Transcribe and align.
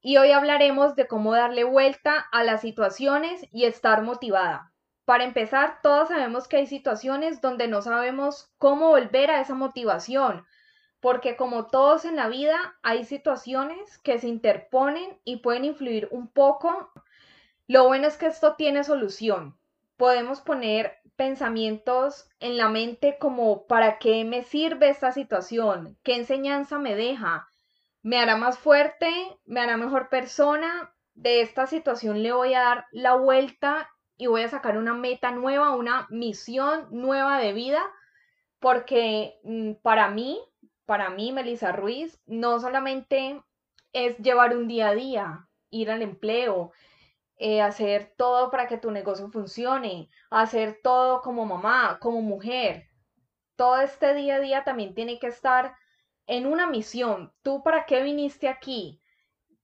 y 0.00 0.16
hoy 0.16 0.30
hablaremos 0.30 0.94
de 0.94 1.06
cómo 1.06 1.34
darle 1.34 1.64
vuelta 1.64 2.18
a 2.32 2.44
las 2.44 2.60
situaciones 2.60 3.46
y 3.52 3.64
estar 3.64 4.02
motivada. 4.02 4.72
Para 5.04 5.24
empezar, 5.24 5.80
todos 5.82 6.08
sabemos 6.08 6.48
que 6.48 6.58
hay 6.58 6.66
situaciones 6.66 7.40
donde 7.40 7.66
no 7.66 7.82
sabemos 7.82 8.52
cómo 8.58 8.88
volver 8.88 9.30
a 9.30 9.40
esa 9.40 9.54
motivación, 9.54 10.46
porque 11.00 11.36
como 11.36 11.66
todos 11.66 12.04
en 12.04 12.16
la 12.16 12.28
vida, 12.28 12.78
hay 12.82 13.04
situaciones 13.04 13.98
que 13.98 14.18
se 14.18 14.28
interponen 14.28 15.18
y 15.24 15.38
pueden 15.38 15.64
influir 15.64 16.08
un 16.10 16.28
poco. 16.28 16.90
Lo 17.66 17.86
bueno 17.86 18.06
es 18.06 18.16
que 18.16 18.26
esto 18.26 18.54
tiene 18.56 18.84
solución. 18.84 19.58
Podemos 19.96 20.40
poner 20.40 20.98
pensamientos 21.16 22.28
en 22.38 22.56
la 22.56 22.68
mente 22.68 23.16
como 23.18 23.66
¿para 23.66 23.98
qué 23.98 24.24
me 24.24 24.42
sirve 24.42 24.88
esta 24.88 25.10
situación? 25.10 25.98
¿Qué 26.02 26.16
enseñanza 26.16 26.78
me 26.78 26.94
deja? 26.94 27.47
Me 28.08 28.18
hará 28.18 28.36
más 28.36 28.58
fuerte, 28.58 29.10
me 29.44 29.60
hará 29.60 29.76
mejor 29.76 30.08
persona. 30.08 30.94
De 31.12 31.42
esta 31.42 31.66
situación 31.66 32.22
le 32.22 32.32
voy 32.32 32.54
a 32.54 32.62
dar 32.62 32.86
la 32.90 33.16
vuelta 33.16 33.90
y 34.16 34.28
voy 34.28 34.40
a 34.40 34.48
sacar 34.48 34.78
una 34.78 34.94
meta 34.94 35.30
nueva, 35.30 35.76
una 35.76 36.06
misión 36.08 36.88
nueva 36.90 37.38
de 37.38 37.52
vida, 37.52 37.82
porque 38.60 39.38
mm, 39.44 39.72
para 39.82 40.08
mí, 40.08 40.40
para 40.86 41.10
mí, 41.10 41.32
Melissa 41.32 41.72
Ruiz, 41.72 42.18
no 42.24 42.58
solamente 42.60 43.42
es 43.92 44.16
llevar 44.16 44.56
un 44.56 44.68
día 44.68 44.88
a 44.88 44.94
día, 44.94 45.48
ir 45.68 45.90
al 45.90 46.00
empleo, 46.00 46.72
eh, 47.36 47.60
hacer 47.60 48.14
todo 48.16 48.50
para 48.50 48.68
que 48.68 48.78
tu 48.78 48.90
negocio 48.90 49.28
funcione, 49.28 50.08
hacer 50.30 50.80
todo 50.82 51.20
como 51.20 51.44
mamá, 51.44 51.98
como 52.00 52.22
mujer. 52.22 52.88
Todo 53.54 53.82
este 53.82 54.14
día 54.14 54.36
a 54.36 54.40
día 54.40 54.64
también 54.64 54.94
tiene 54.94 55.18
que 55.18 55.26
estar 55.26 55.74
en 56.28 56.46
una 56.46 56.66
misión, 56.66 57.32
¿tú 57.42 57.62
para 57.62 57.86
qué 57.86 58.02
viniste 58.02 58.48
aquí? 58.48 59.00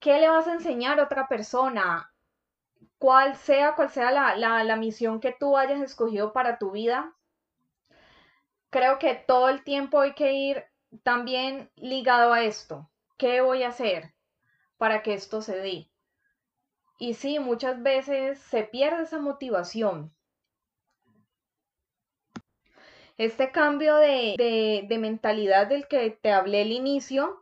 ¿Qué 0.00 0.18
le 0.18 0.28
vas 0.28 0.48
a 0.48 0.54
enseñar 0.54 0.98
a 0.98 1.04
otra 1.04 1.28
persona? 1.28 2.10
Cuál 2.98 3.36
sea, 3.36 3.74
cuál 3.74 3.90
sea 3.90 4.10
la, 4.10 4.64
la 4.64 4.76
misión 4.76 5.20
que 5.20 5.36
tú 5.38 5.58
hayas 5.58 5.82
escogido 5.82 6.32
para 6.32 6.58
tu 6.58 6.70
vida. 6.70 7.14
Creo 8.70 8.98
que 8.98 9.14
todo 9.14 9.50
el 9.50 9.62
tiempo 9.62 10.00
hay 10.00 10.14
que 10.14 10.32
ir 10.32 10.64
también 11.02 11.70
ligado 11.76 12.32
a 12.32 12.42
esto. 12.42 12.90
¿Qué 13.18 13.42
voy 13.42 13.62
a 13.62 13.68
hacer 13.68 14.14
para 14.78 15.02
que 15.02 15.12
esto 15.12 15.42
se 15.42 15.56
dé? 15.58 15.90
Y 16.98 17.12
sí, 17.12 17.38
muchas 17.40 17.82
veces 17.82 18.38
se 18.38 18.64
pierde 18.64 19.02
esa 19.02 19.20
motivación 19.20 20.14
este 23.16 23.52
cambio 23.52 23.96
de, 23.96 24.86
mentalidad 24.98 25.68
del 25.68 25.86
que 25.86 26.10
te 26.10 26.32
hablé 26.32 26.62
al 26.62 26.72
inicio 26.72 27.40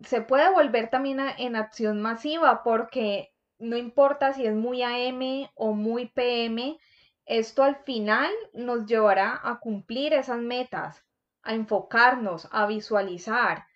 se 0.00 0.22
puede 0.22 0.50
volver 0.50 0.88
también 0.88 1.20
en 1.38 1.56
acción 1.56 2.00
masiva 2.00 2.62
porque 2.62 3.32
no 3.58 3.76
importa 3.76 4.32
si 4.32 4.46
es 4.46 4.54
muy 4.54 4.82
AM 4.82 5.50
o 5.54 5.72
muy 5.72 6.06
PM, 6.06 6.78
esto 7.26 7.62
al 7.62 7.76
final 7.84 8.30
nos 8.54 8.86
llevará 8.86 9.40
a 9.42 9.60
cumplir 9.60 10.14
esas 10.14 10.38
metas, 10.38 11.04
a 11.42 11.54
enfocarnos, 11.54 12.48
a 12.50 12.66
visualizar 12.66 13.66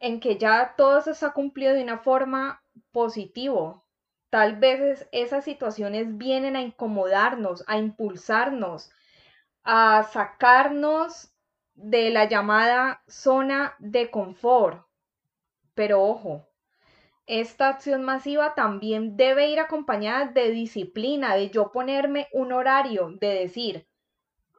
en 0.00 0.20
que 0.20 0.38
ya 0.38 0.74
todo 0.76 1.02
se 1.02 1.26
ha 1.26 1.30
cumplido 1.32 1.74
de 1.74 1.82
una 1.82 1.98
forma 1.98 2.62
positivo. 2.92 3.84
Tal 4.30 4.56
vez 4.56 5.06
esas 5.12 5.44
situaciones 5.44 6.16
vienen 6.16 6.56
a 6.56 6.62
incomodarnos, 6.62 7.64
a 7.66 7.78
impulsarnos, 7.78 8.90
a 9.64 10.02
sacarnos 10.12 11.32
de 11.74 12.10
la 12.10 12.24
llamada 12.24 13.02
zona 13.06 13.74
de 13.78 14.10
confort. 14.10 14.84
Pero 15.74 16.02
ojo, 16.02 16.48
esta 17.26 17.68
acción 17.68 18.04
masiva 18.04 18.54
también 18.54 19.16
debe 19.16 19.48
ir 19.48 19.60
acompañada 19.60 20.24
de 20.26 20.50
disciplina, 20.50 21.34
de 21.34 21.50
yo 21.50 21.70
ponerme 21.70 22.26
un 22.32 22.52
horario, 22.52 23.10
de 23.20 23.34
decir, 23.34 23.86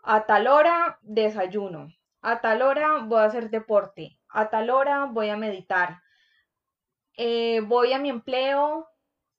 a 0.03 0.25
tal 0.27 0.47
hora 0.47 0.99
desayuno, 1.01 1.91
a 2.21 2.41
tal 2.41 2.61
hora 2.61 2.99
voy 3.03 3.19
a 3.19 3.25
hacer 3.25 3.49
deporte, 3.49 4.19
a 4.29 4.49
tal 4.49 4.69
hora 4.69 5.05
voy 5.05 5.29
a 5.29 5.35
meditar, 5.35 6.01
eh, 7.17 7.59
voy 7.61 7.91
a 7.91 7.99
mi 7.99 8.09
empleo 8.09 8.87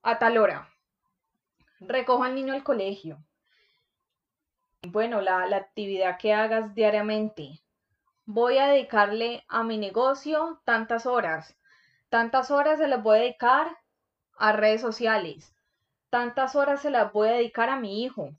a 0.02 0.18
tal 0.18 0.36
hora, 0.36 0.68
recojo 1.78 2.24
al 2.24 2.34
niño 2.34 2.52
al 2.52 2.64
colegio, 2.64 3.24
bueno, 4.88 5.20
la, 5.20 5.44
actividad 5.56 6.18
que 6.18 6.32
hagas 6.32 6.74
diariamente. 6.74 7.60
Voy 8.24 8.58
a 8.58 8.68
dedicarle 8.68 9.44
a 9.48 9.62
mi 9.62 9.76
negocio 9.78 10.60
tantas 10.64 11.06
horas. 11.06 11.56
Tantas 12.08 12.50
horas 12.50 12.78
se 12.78 12.88
las 12.88 13.02
voy 13.02 13.18
a 13.18 13.22
dedicar 13.22 13.78
a 14.38 14.52
redes 14.52 14.80
sociales. 14.80 15.54
Tantas 16.08 16.56
horas 16.56 16.82
se 16.82 16.90
las 16.90 17.12
voy 17.12 17.28
a 17.28 17.32
dedicar 17.32 17.68
a 17.68 17.78
mi 17.78 18.02
hijo. 18.02 18.30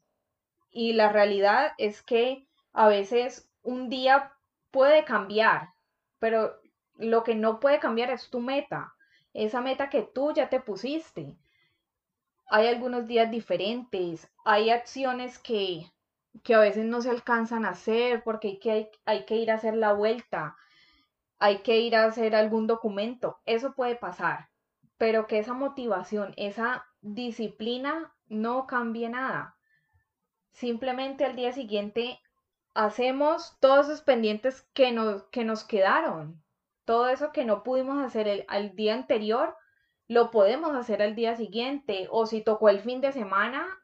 Y 0.72 0.94
la 0.94 1.10
realidad 1.10 1.74
es 1.78 2.02
que 2.02 2.48
a 2.74 2.88
veces 2.88 3.50
un 3.62 3.90
día 3.90 4.34
puede 4.72 5.06
cambiar, 5.06 5.70
pero 6.20 6.60
lo 6.96 7.24
que 7.24 7.36
no 7.36 7.60
puede 7.60 7.80
cambiar 7.80 8.10
es 8.10 8.30
tu 8.30 8.40
meta, 8.40 8.96
esa 9.34 9.62
meta 9.62 9.90
que 9.90 10.02
tú 10.02 10.34
ya 10.34 10.50
te 10.50 10.60
pusiste. 10.60 11.38
Hay 12.48 12.68
algunos 12.68 13.08
días 13.08 13.30
diferentes, 13.30 14.30
hay 14.44 14.70
acciones 14.70 15.38
que 15.40 15.92
que 16.44 16.56
a 16.56 16.60
veces 16.60 16.86
no 16.86 17.02
se 17.02 17.10
alcanzan 17.10 17.66
a 17.66 17.70
hacer 17.70 18.24
porque 18.24 18.48
hay 18.50 18.60
que, 18.60 18.92
hay, 19.06 19.26
que 19.26 19.36
ir 19.36 19.52
a 19.52 19.56
hacer 19.56 19.76
la 19.76 19.94
vuelta, 19.94 20.56
hay 21.40 21.60
que 21.60 21.80
ir 21.80 21.96
a 21.96 22.06
hacer 22.06 22.36
algún 22.36 22.68
documento, 22.68 23.40
eso 23.46 23.74
puede 23.74 23.96
pasar, 23.96 24.50
pero 24.98 25.28
que 25.28 25.40
esa 25.40 25.54
motivación, 25.54 26.34
esa 26.38 26.86
disciplina 27.02 28.14
no 28.28 28.68
cambie 28.68 29.10
nada. 29.10 29.58
Simplemente 30.52 31.26
al 31.26 31.36
día 31.36 31.52
siguiente 31.54 32.20
hacemos 32.74 33.58
todos 33.60 33.88
esos 33.88 34.02
pendientes 34.02 34.62
que 34.74 34.92
nos, 34.92 35.24
que 35.24 35.44
nos 35.44 35.64
quedaron. 35.64 36.42
Todo 36.86 37.10
eso 37.10 37.32
que 37.32 37.46
no 37.46 37.64
pudimos 37.64 38.04
hacer 38.04 38.28
el, 38.28 38.46
al 38.48 38.76
día 38.76 38.94
anterior, 38.94 39.56
lo 40.08 40.32
podemos 40.32 40.76
hacer 40.76 41.02
al 41.02 41.16
día 41.16 41.36
siguiente. 41.36 42.08
O 42.12 42.26
si 42.26 42.42
tocó 42.42 42.70
el 42.70 42.82
fin 42.82 43.02
de 43.02 43.12
semana, 43.12 43.81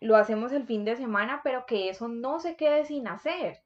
lo 0.00 0.16
hacemos 0.16 0.50
el 0.52 0.64
fin 0.64 0.84
de 0.84 0.96
semana, 0.96 1.42
pero 1.44 1.66
que 1.66 1.90
eso 1.90 2.08
no 2.08 2.40
se 2.40 2.56
quede 2.56 2.84
sin 2.86 3.06
hacer. 3.06 3.62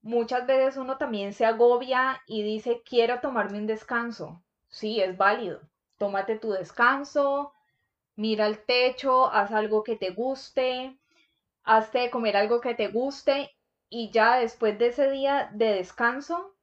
Muchas 0.00 0.46
veces 0.46 0.76
uno 0.76 0.96
también 0.96 1.34
se 1.34 1.44
agobia 1.44 2.22
y 2.26 2.42
dice, 2.42 2.82
quiero 2.84 3.20
tomarme 3.20 3.58
un 3.58 3.66
descanso. 3.66 4.42
Sí, 4.68 5.00
es 5.00 5.16
válido. 5.16 5.60
Tómate 5.98 6.38
tu 6.38 6.52
descanso, 6.52 7.52
mira 8.16 8.46
el 8.46 8.64
techo, 8.64 9.26
haz 9.30 9.50
algo 9.50 9.82
que 9.82 9.96
te 9.96 10.10
guste, 10.10 10.98
hazte 11.64 11.98
de 11.98 12.10
comer 12.10 12.36
algo 12.36 12.60
que 12.60 12.74
te 12.74 12.88
guste 12.88 13.50
y 13.90 14.10
ya 14.10 14.36
después 14.38 14.78
de 14.78 14.86
ese 14.88 15.10
día 15.10 15.50
de 15.52 15.74
descanso, 15.74 16.54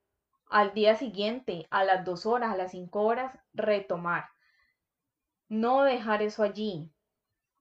al 0.49 0.73
día 0.73 0.95
siguiente, 0.95 1.67
a 1.69 1.83
las 1.83 2.05
dos 2.05 2.25
horas, 2.25 2.53
a 2.53 2.57
las 2.57 2.71
cinco 2.71 3.01
horas, 3.01 3.37
retomar. 3.53 4.29
No 5.49 5.83
dejar 5.83 6.21
eso 6.21 6.41
allí 6.41 6.91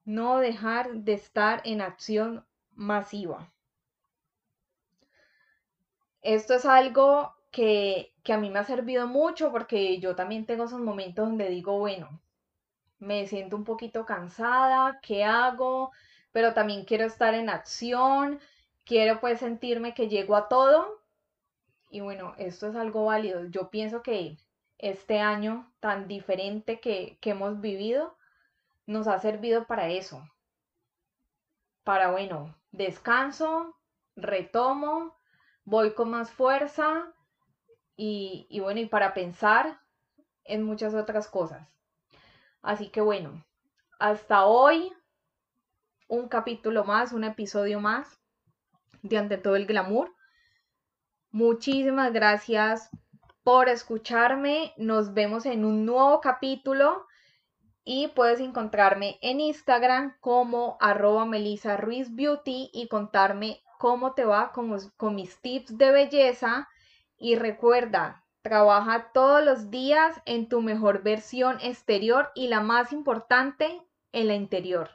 no 0.07 0.39
dejar 0.39 0.95
de 0.95 1.13
estar 1.15 1.61
en 1.65 1.83
acción 1.83 2.47
masiva. 2.75 3.53
Esto 6.23 6.55
es 6.55 6.65
algo 6.65 7.35
que, 7.51 8.15
a 8.29 8.37
mí 8.39 8.49
me 8.51 8.61
ha 8.61 8.65
servido 8.65 9.07
mucho 9.07 9.51
porque 9.51 9.99
yo 9.99 10.15
también 10.15 10.47
tengo 10.47 10.65
esos 10.65 10.81
momentos 10.81 11.29
donde 11.29 11.49
digo, 11.49 11.79
bueno, 11.79 12.21
me 12.99 13.27
siento 13.27 13.57
un 13.57 13.65
poquito 13.65 14.07
cansada, 14.07 15.01
¿qué 15.03 15.25
hago? 15.25 15.93
Pero 16.33 16.55
también 16.55 16.85
quiero 16.85 17.05
estar 17.05 17.35
en 17.35 17.51
acción, 17.51 18.41
quiero 18.85 19.21
pues 19.21 19.41
sentirme 19.41 19.95
que 19.95 20.09
llego 20.09 20.37
a 20.37 20.49
todo. 20.49 21.03
Y 21.91 22.01
bueno, 22.01 22.35
esto 22.39 22.69
es 22.69 22.77
algo 22.77 23.07
válido. 23.07 23.45
Yo 23.47 23.71
pienso 23.71 24.03
que 24.03 24.37
este 24.79 25.21
año 25.21 25.73
tan 25.81 26.07
diferente 26.09 26.81
que, 26.81 27.19
que 27.21 27.31
hemos 27.31 27.61
vivido 27.61 28.16
nos 28.87 29.09
ha 29.09 29.19
servido 29.19 29.67
para 29.67 29.89
eso. 29.89 30.23
Para, 31.85 32.11
bueno, 32.11 32.55
descanso, 32.71 33.77
retomo, 34.15 35.17
voy 35.65 35.95
con 35.95 36.11
más 36.11 36.31
fuerza 36.31 37.13
y, 37.97 38.61
bueno, 38.61 38.81
y 38.81 38.87
para 38.87 39.15
pensar 39.15 39.81
en 40.45 40.63
muchas 40.63 40.95
otras 40.95 41.29
cosas. 41.29 41.69
Así 42.63 42.89
que 42.89 43.01
bueno, 43.01 43.45
hasta 43.99 44.47
hoy, 44.47 44.93
un 46.09 46.29
capítulo 46.29 46.85
más, 46.85 47.13
un 47.13 47.25
episodio 47.25 47.81
más 47.81 48.21
de 49.03 49.19
Ante 49.19 49.39
todo 49.39 49.57
el 49.57 49.67
glamour. 49.67 50.15
Muchísimas 51.31 52.13
gracias 52.13 52.91
por 53.43 53.69
escucharme. 53.69 54.73
Nos 54.77 55.15
vemos 55.15 55.47
en 55.47 55.65
un 55.65 55.85
nuevo 55.85 56.21
capítulo 56.21 57.06
y 57.89 58.09
puedes 58.09 58.41
encontrarme 58.41 59.17
en 59.23 59.39
Instagram 59.41 60.17
como 60.19 60.77
arroba 60.81 61.25
Melissa 61.25 61.77
Ruiz 61.77 62.13
Beauty 62.17 62.69
y 62.73 62.89
contarme 62.89 63.63
cómo 63.79 64.13
te 64.13 64.25
va 64.25 64.51
con, 64.51 64.77
con 64.97 65.15
mis 65.15 65.41
tips 65.41 65.79
de 65.79 65.93
belleza. 65.93 66.69
Y 67.17 67.37
recuerda, 67.37 68.25
trabaja 68.43 69.13
todos 69.15 69.45
los 69.45 69.71
días 69.71 70.21
en 70.27 70.49
tu 70.49 70.63
mejor 70.63 71.05
versión 71.05 71.59
exterior 71.63 72.33
y 72.35 72.49
la 72.49 72.61
más 72.61 72.93
importante, 72.93 73.81
en 74.11 74.27
la 74.27 74.35
interior. 74.35 74.91